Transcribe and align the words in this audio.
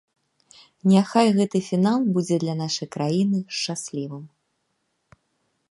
Няхай 0.91 1.27
гэты 1.37 1.57
фінал 1.69 1.99
будзе 2.15 2.35
для 2.43 2.55
нашай 2.63 2.87
краіны 2.95 3.39
шчаслівым! 3.61 4.25